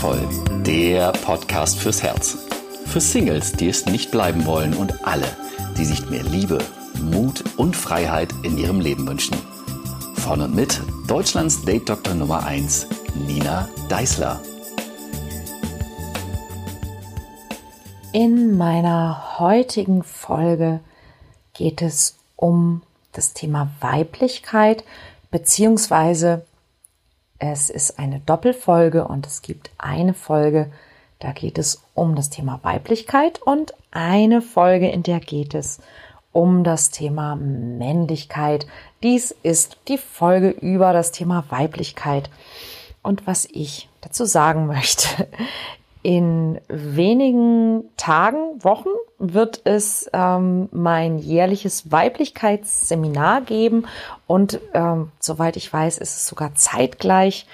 [0.00, 2.38] Wundervoll, der Podcast fürs Herz.
[2.86, 5.26] Für Singles, die es nicht bleiben wollen und alle,
[5.76, 6.58] die sich mehr Liebe,
[7.02, 9.36] Mut und Freiheit in ihrem Leben wünschen.
[10.14, 12.86] Von und mit Deutschlands Date-Doktor Nummer 1,
[13.26, 14.40] Nina Deißler.
[18.12, 20.80] In meiner heutigen Folge
[21.52, 22.80] geht es um
[23.12, 24.82] das Thema Weiblichkeit,
[25.30, 26.46] beziehungsweise
[27.40, 30.70] es ist eine Doppelfolge und es gibt eine Folge,
[31.18, 35.80] da geht es um das Thema Weiblichkeit und eine Folge, in der geht es
[36.32, 38.66] um das Thema Männlichkeit.
[39.02, 42.30] Dies ist die Folge über das Thema Weiblichkeit.
[43.02, 45.26] Und was ich dazu sagen möchte,
[46.02, 48.90] in wenigen Tagen, Wochen
[49.20, 53.86] wird es ähm, mein jährliches Weiblichkeitsseminar geben
[54.26, 57.46] und ähm, soweit ich weiß, ist es sogar zeitgleich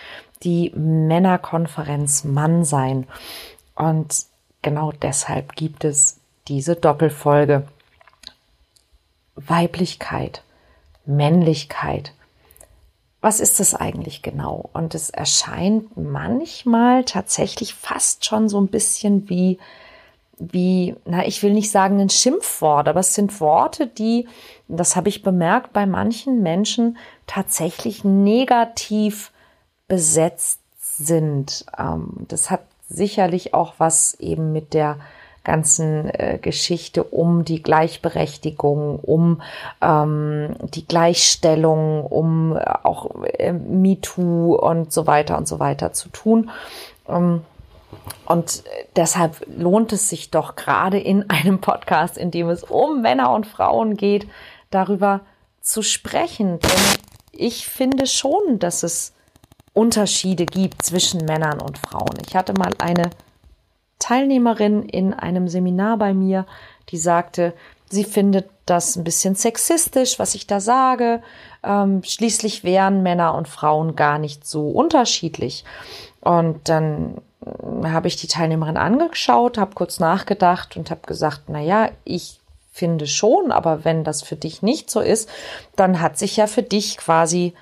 [0.43, 3.07] die Männerkonferenz Mann sein.
[3.75, 4.27] Und
[4.63, 7.67] genau deshalb gibt es diese Doppelfolge.
[9.35, 10.43] Weiblichkeit,
[11.05, 12.13] Männlichkeit
[13.27, 14.71] was ist das eigentlich genau?
[14.73, 19.59] Und es erscheint manchmal tatsächlich fast schon so ein bisschen wie,
[20.39, 24.29] wie, na, ich will nicht sagen ein Schimpfwort, aber es sind Worte, die,
[24.69, 29.33] das habe ich bemerkt, bei manchen Menschen tatsächlich negativ
[29.89, 31.65] besetzt sind.
[31.79, 34.99] Ähm, das hat sicherlich auch was eben mit der
[35.43, 39.43] ganzen äh, Geschichte um die Gleichberechtigung, um
[39.81, 46.51] ähm, die Gleichstellung, um auch äh, MeToo und so weiter und so weiter zu tun.
[47.09, 47.43] Ähm,
[48.27, 48.65] und
[48.97, 53.47] deshalb lohnt es sich doch gerade in einem Podcast, in dem es um Männer und
[53.47, 54.27] Frauen geht,
[54.71, 55.21] darüber
[55.61, 56.59] zu sprechen.
[56.61, 57.01] Denn
[57.33, 59.13] ich finde schon, dass es
[59.73, 62.15] Unterschiede gibt zwischen Männern und Frauen.
[62.27, 63.11] Ich hatte mal eine
[63.99, 66.47] Teilnehmerin in einem Seminar bei mir,
[66.89, 67.53] die sagte,
[67.89, 71.23] sie findet das ein bisschen sexistisch, was ich da sage.
[71.63, 75.65] Ähm, schließlich wären Männer und Frauen gar nicht so unterschiedlich.
[76.21, 77.21] Und dann äh,
[77.85, 82.41] habe ich die Teilnehmerin angeschaut, habe kurz nachgedacht und habe gesagt, na ja, ich
[82.73, 85.29] finde schon, aber wenn das für dich nicht so ist,
[85.77, 87.55] dann hat sich ja für dich quasi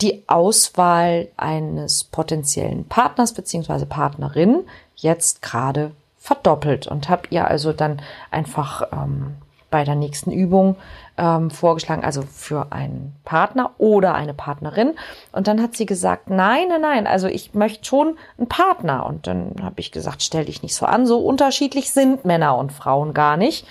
[0.00, 4.64] die Auswahl eines potenziellen Partners beziehungsweise Partnerin
[4.96, 8.00] jetzt gerade verdoppelt und habe ihr also dann
[8.30, 9.36] einfach ähm,
[9.72, 10.76] bei der nächsten Übung
[11.18, 14.92] ähm, vorgeschlagen, also für einen Partner oder eine Partnerin.
[15.32, 19.04] Und dann hat sie gesagt, nein, nein, nein, also ich möchte schon einen Partner.
[19.06, 22.72] Und dann habe ich gesagt, stell dich nicht so an, so unterschiedlich sind Männer und
[22.72, 23.66] Frauen gar nicht.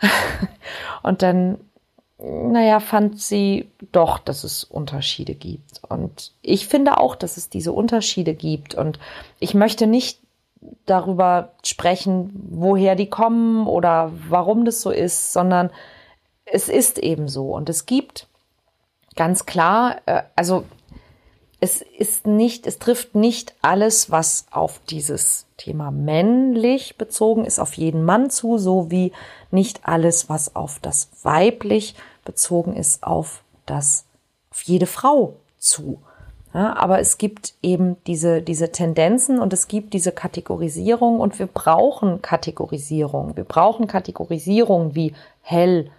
[1.02, 1.58] und dann
[2.24, 5.82] naja, fand sie doch, dass es Unterschiede gibt.
[5.88, 8.76] Und ich finde auch, dass es diese Unterschiede gibt.
[8.76, 9.00] Und
[9.40, 10.21] ich möchte nicht
[10.86, 15.70] darüber sprechen, woher die kommen oder warum das so ist, sondern
[16.44, 17.54] es ist eben so.
[17.54, 18.28] Und es gibt
[19.16, 20.64] ganz klar, äh, also
[21.60, 27.74] es ist nicht, es trifft nicht alles, was auf dieses Thema männlich bezogen ist, auf
[27.74, 29.12] jeden Mann zu, so wie
[29.52, 34.06] nicht alles, was auf das weiblich bezogen ist, auf das,
[34.50, 36.02] auf jede Frau zu.
[36.54, 41.46] Ja, aber es gibt eben diese, diese Tendenzen und es gibt diese Kategorisierung und wir
[41.46, 43.36] brauchen Kategorisierung.
[43.36, 45.90] Wir brauchen Kategorisierung wie hell,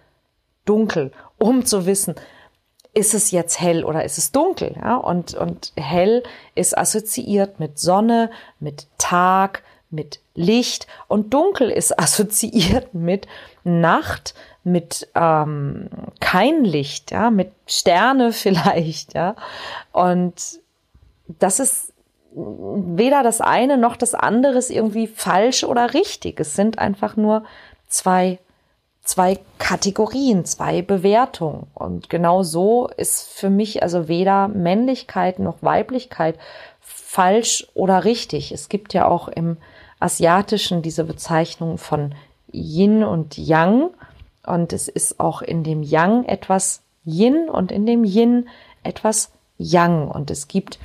[0.64, 2.14] dunkel, um zu wissen,
[2.94, 4.76] ist es jetzt hell oder ist es dunkel?
[4.76, 4.96] Ja?
[4.96, 6.22] Und, und hell
[6.54, 13.26] ist assoziiert mit Sonne, mit Tag, mit Licht und dunkel ist assoziiert mit
[13.64, 14.34] Nacht,
[14.64, 15.88] mit ähm,
[16.20, 19.36] kein Licht, ja, mit Sterne vielleicht, ja.
[19.92, 20.60] Und
[21.26, 21.92] das ist
[22.36, 26.40] weder das eine noch das andere ist irgendwie falsch oder richtig.
[26.40, 27.44] Es sind einfach nur
[27.86, 28.40] zwei
[29.04, 31.66] zwei Kategorien, zwei Bewertungen.
[31.74, 36.38] Und genau so ist für mich also weder Männlichkeit noch Weiblichkeit
[36.80, 38.50] falsch oder richtig.
[38.50, 39.58] Es gibt ja auch im
[40.04, 42.14] Asiatischen diese Bezeichnung von
[42.52, 43.90] Yin und Yang.
[44.46, 48.48] Und es ist auch in dem Yang etwas Yin und in dem Yin
[48.82, 50.08] etwas Yang.
[50.08, 50.78] Und es gibt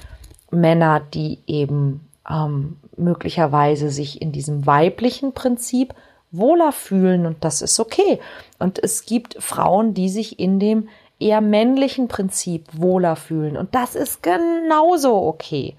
[0.51, 5.93] Männer, die eben ähm, möglicherweise sich in diesem weiblichen Prinzip
[6.31, 8.19] wohler fühlen und das ist okay.
[8.59, 10.89] Und es gibt Frauen, die sich in dem
[11.19, 15.75] eher männlichen Prinzip wohler fühlen und das ist genauso okay.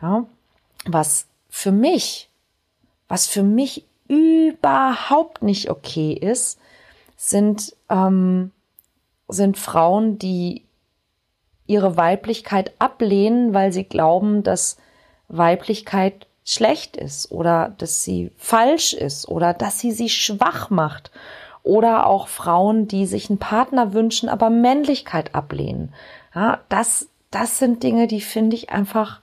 [0.00, 0.24] Ja,
[0.86, 2.29] was für mich,
[3.10, 6.60] was für mich überhaupt nicht okay ist,
[7.16, 8.52] sind, ähm,
[9.28, 10.64] sind Frauen, die
[11.66, 14.76] ihre Weiblichkeit ablehnen, weil sie glauben, dass
[15.28, 21.10] Weiblichkeit schlecht ist oder dass sie falsch ist oder dass sie sie schwach macht
[21.64, 25.92] oder auch Frauen, die sich einen Partner wünschen, aber Männlichkeit ablehnen.
[26.32, 29.20] Ja, das, das sind Dinge, die finde ich einfach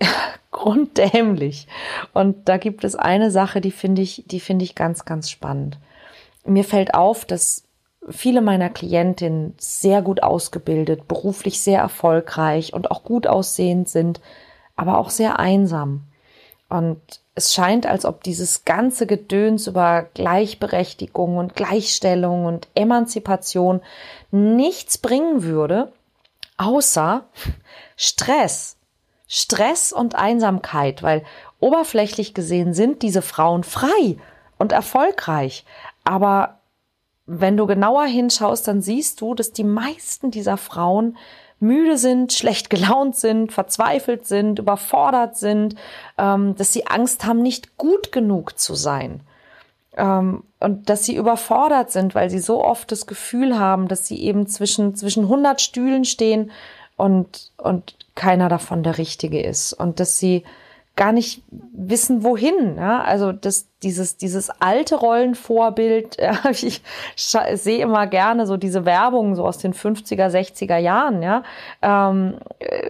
[0.50, 1.66] grunddämlich.
[2.12, 5.78] Und da gibt es eine Sache, die finde ich, die finde ich ganz, ganz spannend.
[6.44, 7.64] Mir fällt auf, dass
[8.08, 14.20] viele meiner Klientinnen sehr gut ausgebildet, beruflich sehr erfolgreich und auch gut aussehend sind,
[14.76, 16.04] aber auch sehr einsam.
[16.68, 17.00] Und
[17.34, 23.80] es scheint, als ob dieses ganze Gedöns über Gleichberechtigung und Gleichstellung und Emanzipation
[24.30, 25.92] nichts bringen würde,
[26.56, 27.24] außer
[27.96, 28.77] Stress.
[29.28, 31.22] Stress und Einsamkeit, weil
[31.60, 34.16] oberflächlich gesehen sind diese Frauen frei
[34.58, 35.64] und erfolgreich.
[36.02, 36.58] Aber
[37.26, 41.18] wenn du genauer hinschaust, dann siehst du, dass die meisten dieser Frauen
[41.60, 45.74] müde sind, schlecht gelaunt sind, verzweifelt sind, überfordert sind,
[46.16, 49.20] ähm, dass sie Angst haben, nicht gut genug zu sein.
[49.96, 54.22] Ähm, und dass sie überfordert sind, weil sie so oft das Gefühl haben, dass sie
[54.22, 56.50] eben zwischen, zwischen 100 Stühlen stehen
[56.98, 59.72] und, und keiner davon der richtige ist.
[59.72, 60.44] Und dass sie
[60.98, 62.76] gar nicht wissen, wohin.
[62.76, 63.02] Ja?
[63.02, 66.82] Also das, dieses, dieses alte Rollenvorbild, ja, ich
[67.14, 71.44] sehe immer gerne so diese Werbung so aus den 50er, 60er Jahren, ja,
[71.80, 72.38] ähm,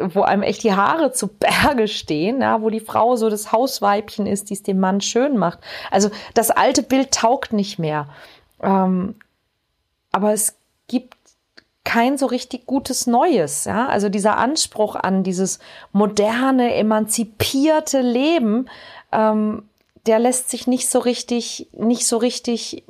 [0.00, 4.26] wo einem echt die Haare zu Berge stehen, ja, wo die Frau so das Hausweibchen
[4.26, 5.58] ist, die es dem Mann schön macht.
[5.90, 8.08] Also das alte Bild taugt nicht mehr.
[8.62, 9.16] Ähm,
[10.12, 10.56] aber es
[10.88, 11.17] gibt
[11.88, 13.64] kein so richtig gutes Neues.
[13.64, 13.86] Ja?
[13.86, 15.58] Also dieser Anspruch an dieses
[15.90, 18.68] moderne, emanzipierte Leben,
[19.10, 19.62] ähm,
[20.04, 22.84] der lässt sich nicht so richtig, nicht so richtig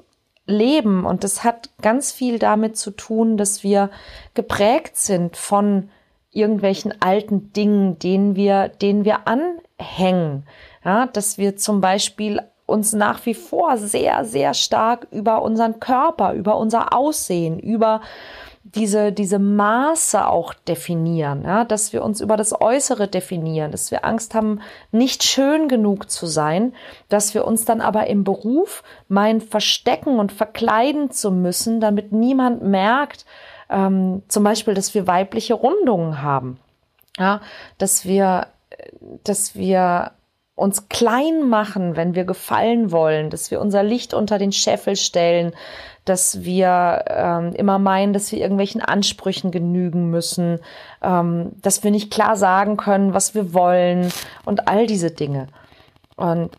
[0.47, 1.07] leben.
[1.07, 3.91] Und das hat ganz viel damit zu tun, dass wir
[4.35, 5.91] geprägt sind von
[6.33, 10.45] irgendwelchen alten Dingen, denen wir, denen wir anhängen.
[10.85, 16.33] Ja, dass wir zum Beispiel uns nach wie vor sehr, sehr stark über unseren Körper,
[16.33, 18.01] über unser Aussehen, über
[18.75, 24.05] diese, diese Maße auch definieren, ja, dass wir uns über das Äußere definieren, dass wir
[24.05, 24.61] Angst haben,
[24.93, 26.75] nicht schön genug zu sein,
[27.09, 32.63] dass wir uns dann aber im Beruf meinen, verstecken und verkleiden zu müssen, damit niemand
[32.63, 33.25] merkt,
[33.71, 36.59] ähm, zum Beispiel, dass wir weibliche Rundungen haben,
[37.19, 37.41] ja,
[37.79, 38.49] dass wir,
[39.25, 40.13] dass wir
[40.59, 45.53] uns klein machen, wenn wir gefallen wollen, dass wir unser Licht unter den Scheffel stellen,
[46.05, 50.59] dass wir ähm, immer meinen, dass wir irgendwelchen Ansprüchen genügen müssen,
[51.03, 54.13] ähm, dass wir nicht klar sagen können, was wir wollen
[54.45, 55.47] und all diese Dinge.
[56.17, 56.51] Und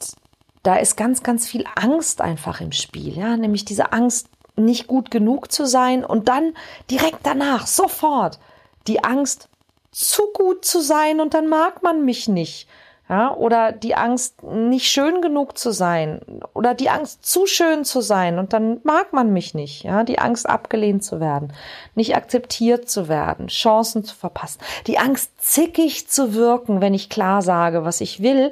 [0.63, 5.09] da ist ganz, ganz viel Angst einfach im Spiel, ja, nämlich diese Angst, nicht gut
[5.09, 6.53] genug zu sein und dann
[6.91, 8.39] direkt danach, sofort,
[8.87, 9.47] die Angst,
[9.91, 12.67] zu gut zu sein und dann mag man mich nicht
[13.09, 16.21] ja, oder die Angst, nicht schön genug zu sein,
[16.53, 20.19] oder die Angst, zu schön zu sein, und dann mag man mich nicht, ja, die
[20.19, 21.51] Angst, abgelehnt zu werden,
[21.95, 27.41] nicht akzeptiert zu werden, Chancen zu verpassen, die Angst, zickig zu wirken, wenn ich klar
[27.41, 28.51] sage, was ich will,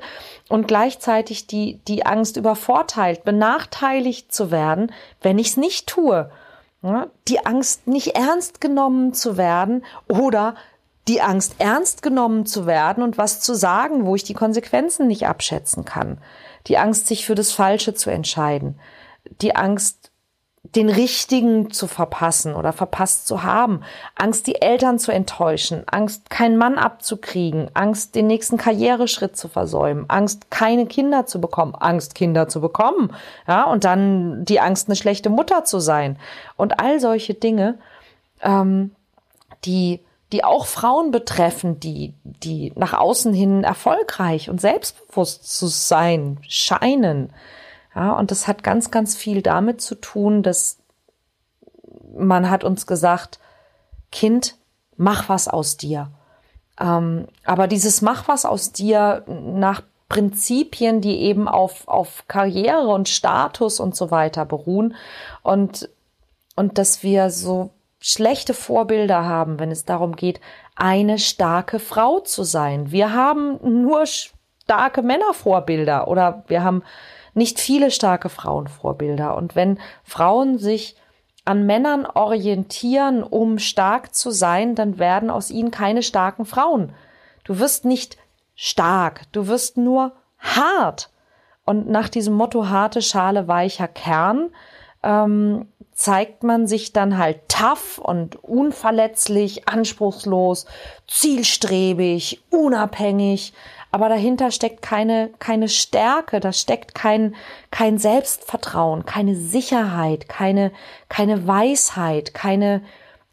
[0.49, 6.31] und gleichzeitig die, die Angst, übervorteilt, benachteiligt zu werden, wenn ich es nicht tue.
[6.83, 10.55] Ja, die Angst, nicht ernst genommen zu werden oder
[11.07, 15.27] die Angst, ernst genommen zu werden und was zu sagen, wo ich die Konsequenzen nicht
[15.27, 16.17] abschätzen kann.
[16.67, 18.79] Die Angst, sich für das Falsche zu entscheiden.
[19.41, 20.11] Die Angst,
[20.75, 23.83] den Richtigen zu verpassen oder verpasst zu haben.
[24.15, 25.83] Angst, die Eltern zu enttäuschen.
[25.87, 27.71] Angst, keinen Mann abzukriegen.
[27.73, 30.09] Angst, den nächsten Karriereschritt zu versäumen.
[30.09, 31.73] Angst, keine Kinder zu bekommen.
[31.73, 33.15] Angst, Kinder zu bekommen.
[33.47, 36.19] Ja, und dann die Angst, eine schlechte Mutter zu sein.
[36.57, 37.77] Und all solche Dinge,
[38.41, 38.91] ähm,
[39.63, 46.39] die die auch Frauen betreffen, die, die nach außen hin erfolgreich und selbstbewusst zu sein
[46.47, 47.31] scheinen.
[47.95, 50.79] Ja, und das hat ganz, ganz viel damit zu tun, dass
[52.15, 53.39] man hat uns gesagt,
[54.11, 54.55] Kind,
[54.97, 56.11] mach was aus dir.
[56.79, 63.09] Ähm, aber dieses mach was aus dir nach Prinzipien, die eben auf, auf Karriere und
[63.09, 64.95] Status und so weiter beruhen
[65.43, 65.89] und,
[66.55, 67.71] und dass wir so
[68.07, 70.39] schlechte Vorbilder haben, wenn es darum geht,
[70.77, 72.89] eine starke Frau zu sein.
[72.89, 76.83] Wir haben nur starke Männervorbilder oder wir haben
[77.33, 79.35] nicht viele starke Frauenvorbilder.
[79.35, 80.95] Und wenn Frauen sich
[81.43, 86.93] an Männern orientieren, um stark zu sein, dann werden aus ihnen keine starken Frauen.
[87.43, 88.17] Du wirst nicht
[88.55, 91.09] stark, du wirst nur hart.
[91.65, 94.49] Und nach diesem Motto harte Schale, weicher Kern
[95.03, 100.67] ähm, zeigt man sich dann halt tough und unverletzlich, anspruchslos,
[101.07, 103.53] zielstrebig, unabhängig.
[103.91, 107.35] aber dahinter steckt keine, keine Stärke, da steckt kein,
[107.71, 110.71] kein Selbstvertrauen, keine Sicherheit, keine,
[111.09, 112.83] keine Weisheit, keine,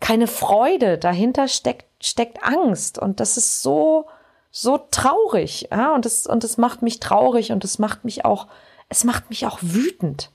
[0.00, 0.97] keine Freude.
[0.97, 2.99] Dahinter steckt, steckt Angst.
[2.99, 4.06] Und das ist so,
[4.50, 5.68] so traurig.
[5.71, 8.47] Ja, und das, und das macht mich traurig und es macht mich auch,
[8.88, 10.30] es macht mich auch wütend.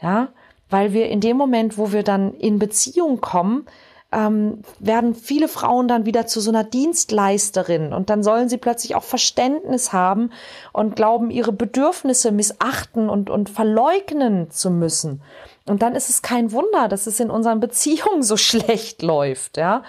[0.00, 0.28] Ja,
[0.74, 3.64] weil wir in dem Moment, wo wir dann in Beziehung kommen,
[4.10, 8.96] ähm, werden viele Frauen dann wieder zu so einer Dienstleisterin und dann sollen sie plötzlich
[8.96, 10.30] auch Verständnis haben
[10.72, 15.22] und glauben, ihre Bedürfnisse missachten und, und verleugnen zu müssen.
[15.64, 19.84] Und dann ist es kein Wunder, dass es in unseren Beziehungen so schlecht läuft, ja.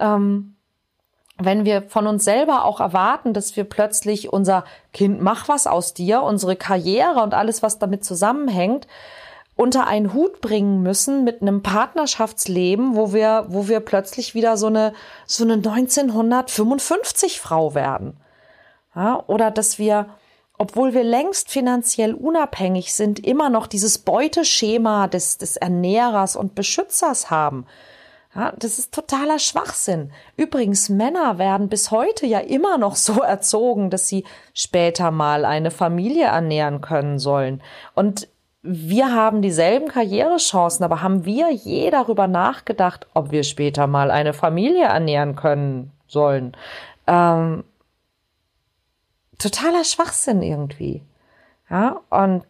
[0.00, 0.56] Ähm,
[1.36, 5.92] wenn wir von uns selber auch erwarten, dass wir plötzlich unser Kind mach was aus
[5.92, 8.86] dir, unsere Karriere und alles, was damit zusammenhängt,
[9.56, 14.66] unter einen Hut bringen müssen mit einem Partnerschaftsleben, wo wir, wo wir plötzlich wieder so
[14.66, 14.92] eine,
[15.26, 18.16] so eine 1955 Frau werden.
[18.94, 20.08] Ja, oder dass wir,
[20.58, 27.30] obwohl wir längst finanziell unabhängig sind, immer noch dieses Beuteschema des, des Ernährers und Beschützers
[27.30, 27.66] haben.
[28.34, 30.10] Ja, das ist totaler Schwachsinn.
[30.38, 35.70] Übrigens, Männer werden bis heute ja immer noch so erzogen, dass sie später mal eine
[35.70, 37.62] Familie ernähren können sollen.
[37.94, 38.28] Und
[38.62, 44.32] wir haben dieselben Karrierechancen, aber haben wir je darüber nachgedacht, ob wir später mal eine
[44.32, 46.56] Familie ernähren können sollen?
[47.08, 47.64] Ähm,
[49.38, 51.02] totaler Schwachsinn irgendwie.
[51.68, 52.44] Ja, und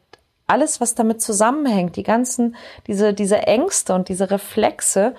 [0.47, 5.15] alles, was damit zusammenhängt, die ganzen, diese, diese Ängste und diese Reflexe,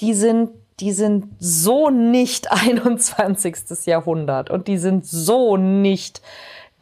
[0.00, 3.86] die sind, die sind so nicht 21.
[3.86, 6.20] Jahrhundert und die sind so nicht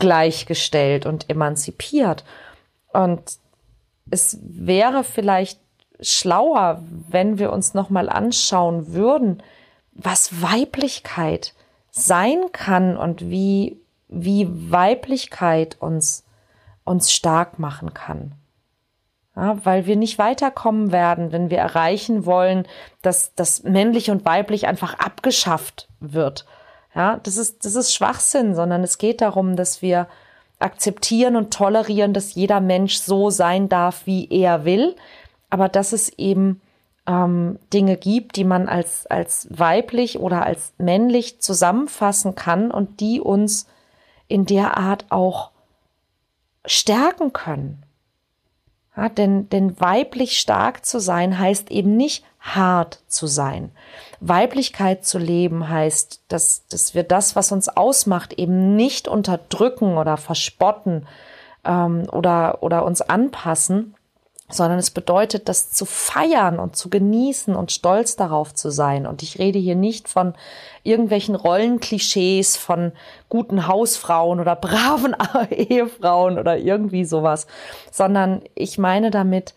[0.01, 2.25] gleichgestellt und emanzipiert.
[2.97, 3.23] Und
[4.11, 5.61] es wäre vielleicht
[6.01, 9.43] schlauer, wenn wir uns noch mal anschauen würden,
[9.93, 11.55] was Weiblichkeit
[11.91, 16.25] sein kann und wie wie Weiblichkeit uns
[16.85, 18.33] uns stark machen kann.
[19.35, 22.67] Ja, weil wir nicht weiterkommen werden, wenn wir erreichen wollen,
[23.03, 26.47] dass das männlich und weiblich einfach abgeschafft wird.
[26.95, 30.07] Ja, das ist, das ist Schwachsinn, sondern es geht darum, dass wir
[30.59, 34.97] akzeptieren und tolerieren, dass jeder Mensch so sein darf, wie er will,
[35.51, 36.61] aber dass es eben
[37.07, 43.21] ähm, Dinge gibt, die man als, als weiblich oder als männlich zusammenfassen kann und die
[43.21, 43.67] uns
[44.29, 45.51] in der Art auch
[46.65, 47.83] stärken können.
[48.97, 53.71] Ja, denn, denn weiblich stark zu sein heißt eben nicht hart zu sein.
[54.21, 60.17] Weiblichkeit zu leben heißt, dass, dass wir das, was uns ausmacht, eben nicht unterdrücken oder
[60.17, 61.07] verspotten
[61.65, 63.95] ähm, oder, oder uns anpassen,
[64.49, 69.07] sondern es bedeutet, das zu feiern und zu genießen und stolz darauf zu sein.
[69.07, 70.35] Und ich rede hier nicht von
[70.85, 72.93] irgendwelchen Rollenklischees von
[73.29, 75.17] guten Hausfrauen oder braven
[75.51, 77.49] Ehefrauen oder irgendwie sowas,
[77.91, 79.55] sondern ich meine damit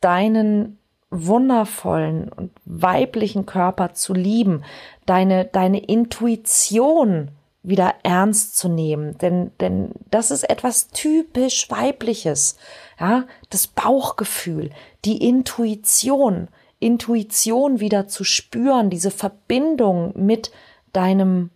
[0.00, 0.78] deinen
[1.12, 4.64] wundervollen und weiblichen Körper zu lieben,
[5.06, 7.30] deine, deine Intuition
[7.62, 12.56] wieder ernst zu nehmen, denn, denn das ist etwas typisch weibliches,
[12.98, 14.70] ja, das Bauchgefühl,
[15.04, 16.48] die Intuition,
[16.80, 20.50] Intuition wieder zu spüren, diese Verbindung mit
[20.92, 21.50] deinem,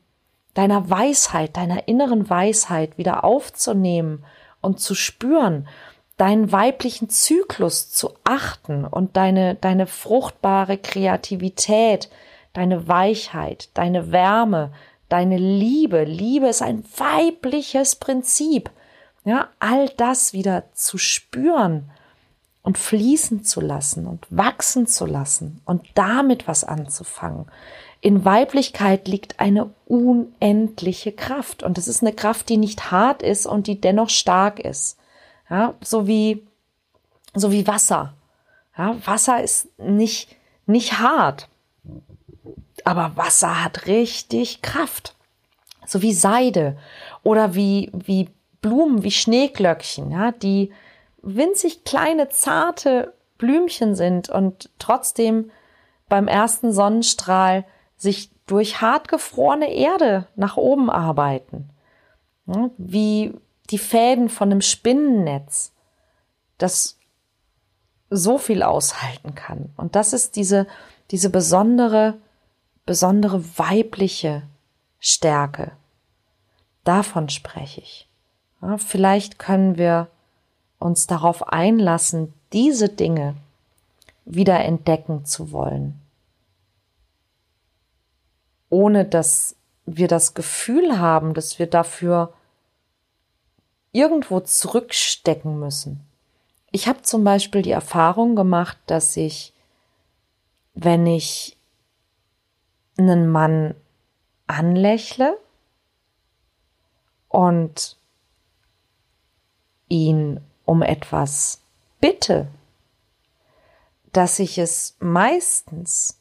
[0.54, 4.24] deiner Weisheit, deiner inneren Weisheit wieder aufzunehmen
[4.60, 5.66] und zu spüren
[6.16, 12.08] deinen weiblichen Zyklus zu achten und deine, deine fruchtbare Kreativität,
[12.52, 14.72] deine Weichheit, deine Wärme,
[15.08, 16.04] deine Liebe.
[16.04, 18.70] Liebe ist ein weibliches Prinzip.
[19.24, 21.90] Ja, all das wieder zu spüren
[22.62, 27.46] und fließen zu lassen und wachsen zu lassen und damit was anzufangen.
[28.00, 33.46] In Weiblichkeit liegt eine unendliche Kraft und es ist eine Kraft, die nicht hart ist
[33.46, 34.96] und die dennoch stark ist.
[35.48, 36.46] Ja, so wie,
[37.34, 38.14] so wie Wasser.
[38.76, 40.36] Ja, Wasser ist nicht,
[40.66, 41.48] nicht hart.
[42.84, 45.14] Aber Wasser hat richtig Kraft.
[45.86, 46.76] So wie Seide
[47.22, 48.28] oder wie, wie
[48.60, 50.72] Blumen, wie Schneeglöckchen, ja, die
[51.22, 55.50] winzig kleine, zarte Blümchen sind und trotzdem
[56.08, 57.64] beim ersten Sonnenstrahl
[57.96, 61.70] sich durch hart gefrorene Erde nach oben arbeiten.
[62.78, 63.34] Wie,
[63.70, 65.72] die Fäden von einem Spinnennetz,
[66.58, 66.98] das
[68.10, 69.72] so viel aushalten kann.
[69.76, 70.66] Und das ist diese,
[71.10, 72.14] diese besondere,
[72.84, 74.42] besondere weibliche
[75.00, 75.72] Stärke.
[76.84, 78.08] Davon spreche ich.
[78.62, 80.08] Ja, vielleicht können wir
[80.78, 83.34] uns darauf einlassen, diese Dinge
[84.24, 86.00] wieder entdecken zu wollen,
[88.70, 92.32] ohne dass wir das Gefühl haben, dass wir dafür
[93.96, 96.06] irgendwo zurückstecken müssen.
[96.70, 99.54] Ich habe zum Beispiel die Erfahrung gemacht, dass ich,
[100.74, 101.56] wenn ich
[102.98, 103.74] einen Mann
[104.46, 105.38] anlächle
[107.28, 107.96] und
[109.88, 111.62] ihn um etwas
[111.98, 112.48] bitte,
[114.12, 116.20] dass ich es meistens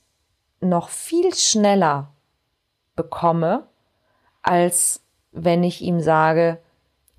[0.62, 2.10] noch viel schneller
[2.96, 3.68] bekomme,
[4.42, 5.02] als
[5.34, 6.62] wenn ich ihm sage,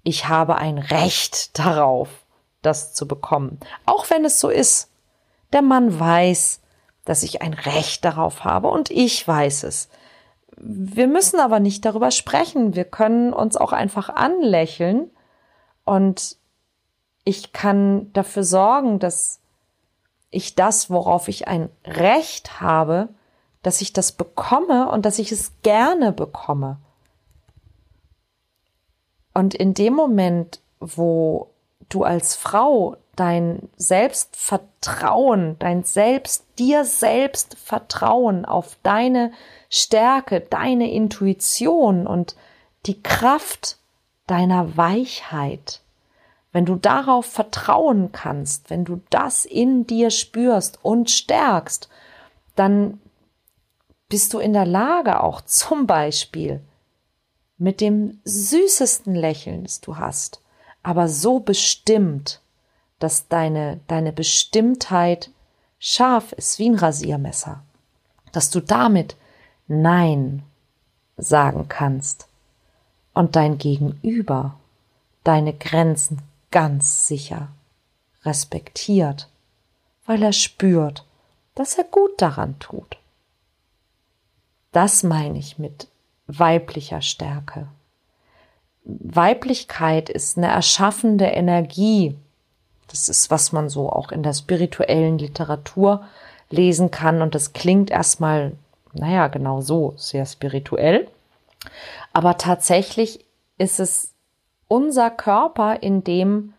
[0.07, 2.09] ich habe ein Recht darauf,
[2.63, 3.59] das zu bekommen.
[3.87, 4.89] Auch wenn es so ist.
[5.53, 6.61] Der Mann weiß,
[7.05, 9.89] dass ich ein Recht darauf habe und ich weiß es.
[10.57, 12.77] Wir müssen aber nicht darüber sprechen.
[12.77, 15.11] Wir können uns auch einfach anlächeln
[15.85, 16.37] und
[17.25, 19.41] ich kann dafür sorgen, dass
[20.31, 23.09] ich das, worauf ich ein Recht habe,
[23.65, 26.79] dass ich das bekomme und dass ich es gerne bekomme.
[29.37, 31.51] Und in dem Moment, wo
[31.91, 39.33] du als Frau dein Selbstvertrauen, dein Selbst, dir selbst Vertrauen auf deine
[39.69, 42.35] Stärke, deine Intuition und
[42.87, 43.77] die Kraft
[44.27, 45.83] deiner Weichheit,
[46.53, 51.91] wenn du darauf vertrauen kannst, wenn du das in dir spürst und stärkst,
[52.55, 53.03] dann
[54.09, 56.63] bist du in der Lage auch zum Beispiel
[57.59, 60.41] mit dem süßesten Lächeln, das du hast,
[60.83, 62.41] aber so bestimmt,
[62.99, 65.31] dass deine, deine Bestimmtheit
[65.79, 67.63] scharf ist wie ein Rasiermesser,
[68.33, 69.17] dass du damit
[69.69, 70.43] Nein
[71.17, 72.29] sagen kannst
[73.15, 74.59] und dein Gegenüber
[75.25, 77.49] deine Grenzen ganz sicher
[78.25, 79.29] respektiert,
[80.05, 81.05] weil er spürt,
[81.55, 82.97] dass er gut daran tut.
[84.73, 85.89] Das meine ich mit
[86.27, 87.69] weiblicher Stärke.
[88.85, 92.17] Weiblichkeit ist eine erschaffende Energie.
[92.89, 96.07] Das ist, was man so auch in der spirituellen Literatur
[96.51, 97.21] lesen kann.
[97.21, 98.53] Und das klingt erstmal,
[98.93, 101.09] naja, genau so, sehr spirituell.
[102.13, 103.25] Aber tatsächlich
[103.59, 104.15] ist es
[104.69, 106.55] unser Körper, in dem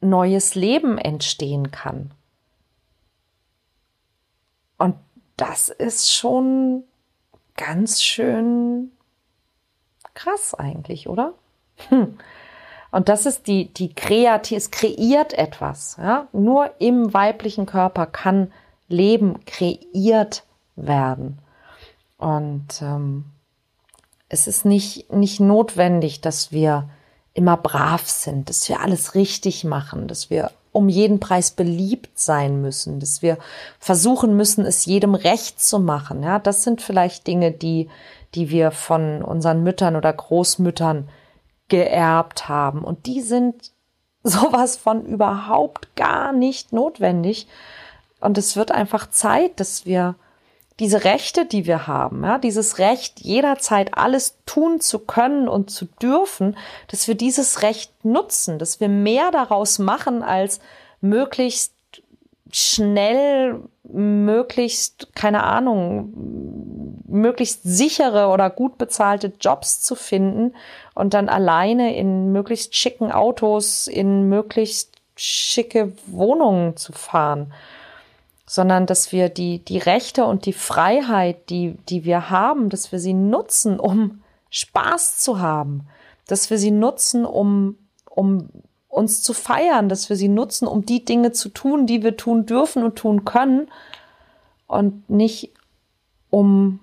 [0.00, 2.12] neues Leben entstehen kann.
[4.78, 4.96] Und
[5.36, 6.84] das ist schon
[7.56, 8.92] ganz schön
[10.14, 11.34] krass eigentlich, oder?
[11.88, 12.18] Hm.
[12.90, 15.96] Und das ist die, die Kreativ, es kreiert etwas.
[15.98, 16.28] Ja?
[16.32, 18.52] Nur im weiblichen Körper kann
[18.88, 20.44] Leben kreiert
[20.76, 21.38] werden.
[22.16, 23.26] Und ähm,
[24.28, 26.88] es ist nicht, nicht notwendig, dass wir
[27.34, 32.60] immer brav sind, dass wir alles richtig machen, dass wir um jeden Preis beliebt sein
[32.60, 33.38] müssen, dass wir
[33.78, 36.22] versuchen müssen, es jedem recht zu machen.
[36.22, 37.88] Ja, das sind vielleicht Dinge, die,
[38.34, 41.08] die wir von unseren Müttern oder Großmüttern
[41.68, 42.84] geerbt haben.
[42.84, 43.72] Und die sind
[44.22, 47.46] sowas von überhaupt gar nicht notwendig.
[48.20, 50.14] Und es wird einfach Zeit, dass wir
[50.78, 55.86] diese Rechte, die wir haben, ja, dieses Recht, jederzeit alles tun zu können und zu
[55.86, 56.56] dürfen,
[56.88, 60.60] dass wir dieses Recht nutzen, dass wir mehr daraus machen, als
[61.00, 61.72] möglichst
[62.52, 66.12] schnell, möglichst, keine Ahnung,
[67.06, 70.54] möglichst sichere oder gut bezahlte Jobs zu finden
[70.94, 77.52] und dann alleine in möglichst schicken Autos, in möglichst schicke Wohnungen zu fahren
[78.46, 83.00] sondern dass wir die, die Rechte und die Freiheit, die, die wir haben, dass wir
[83.00, 85.88] sie nutzen, um Spaß zu haben,
[86.26, 87.76] dass wir sie nutzen, um,
[88.08, 88.48] um
[88.88, 92.46] uns zu feiern, dass wir sie nutzen, um die Dinge zu tun, die wir tun
[92.46, 93.68] dürfen und tun können
[94.68, 95.52] und nicht
[96.30, 96.80] um,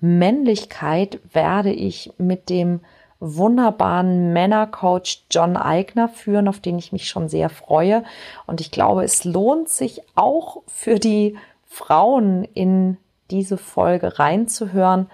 [0.00, 2.80] Männlichkeit werde ich mit dem
[3.18, 8.04] wunderbaren Männercoach John Eigner führen, auf den ich mich schon sehr freue.
[8.46, 11.36] Und ich glaube, es lohnt sich auch für die
[11.66, 12.96] Frauen in
[13.30, 15.10] diese Folge reinzuhören.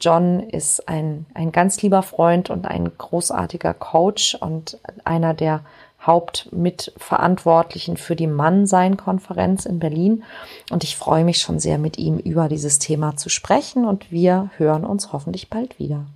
[0.00, 5.62] John ist ein, ein ganz lieber Freund und ein großartiger Coach und einer der
[6.04, 10.24] Hauptmitverantwortlichen für die Mannsein-Konferenz in Berlin.
[10.70, 13.86] Und ich freue mich schon sehr, mit ihm über dieses Thema zu sprechen.
[13.86, 16.06] Und wir hören uns hoffentlich bald wieder.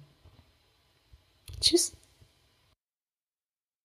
[1.60, 1.95] Tschüss.